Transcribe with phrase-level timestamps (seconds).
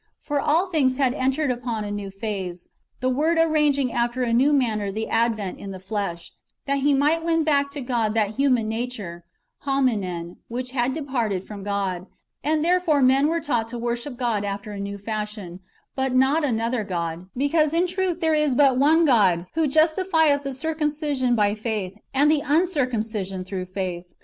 [0.19, 2.67] For all things had entered upon a new phase,
[3.01, 6.31] the Word arranging after a new manner the advent in the flesh,
[6.65, 9.25] that He might win back^ to God that liuman nature
[9.67, 12.07] (homiiiem) which had departed from God;
[12.43, 15.59] and therefore men were taught to worship God after a new fashion,
[15.95, 20.55] but not another God, because in truth there is but" one God, who justifieth the
[20.55, 24.07] circumcision by faith, and the uncircumcision through faith."